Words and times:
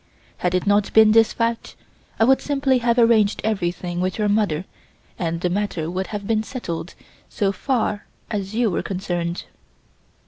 Had 0.37 0.55
it 0.55 0.65
not 0.65 0.91
been 0.93 1.09
for 1.09 1.13
this 1.19 1.31
fact 1.31 1.75
I 2.19 2.23
would 2.23 2.41
simply 2.41 2.79
have 2.79 2.97
arranged 2.97 3.39
everything 3.43 4.01
with 4.01 4.17
your 4.17 4.29
mother 4.29 4.65
and 5.19 5.41
the 5.41 5.49
matter 5.51 5.91
would 5.91 6.07
have 6.07 6.25
been 6.25 6.41
settled 6.41 6.95
so 7.29 7.51
far 7.51 8.07
as 8.31 8.55
you 8.55 8.71
were 8.71 8.81
concerned." 8.81 9.43